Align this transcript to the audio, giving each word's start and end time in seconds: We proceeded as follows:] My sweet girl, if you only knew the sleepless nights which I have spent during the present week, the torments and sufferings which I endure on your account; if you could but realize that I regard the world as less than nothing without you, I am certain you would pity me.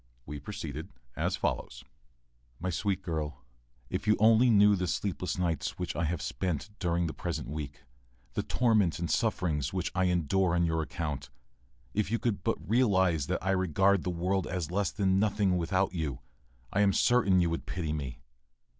We 0.25 0.39
proceeded 0.39 0.89
as 1.15 1.35
follows:] 1.35 1.83
My 2.59 2.71
sweet 2.71 3.03
girl, 3.03 3.45
if 3.91 4.07
you 4.07 4.15
only 4.17 4.49
knew 4.49 4.75
the 4.75 4.87
sleepless 4.87 5.37
nights 5.37 5.77
which 5.77 5.95
I 5.95 6.05
have 6.05 6.23
spent 6.23 6.71
during 6.79 7.05
the 7.05 7.13
present 7.13 7.47
week, 7.49 7.83
the 8.33 8.41
torments 8.41 8.97
and 8.97 9.11
sufferings 9.11 9.73
which 9.73 9.91
I 9.93 10.05
endure 10.05 10.55
on 10.55 10.65
your 10.65 10.81
account; 10.81 11.29
if 11.93 12.09
you 12.09 12.17
could 12.17 12.43
but 12.43 12.67
realize 12.67 13.27
that 13.27 13.45
I 13.45 13.51
regard 13.51 14.01
the 14.01 14.09
world 14.09 14.47
as 14.47 14.71
less 14.71 14.89
than 14.89 15.19
nothing 15.19 15.55
without 15.55 15.93
you, 15.93 16.21
I 16.73 16.81
am 16.81 16.93
certain 16.93 17.39
you 17.39 17.51
would 17.51 17.67
pity 17.67 17.93
me. 17.93 18.21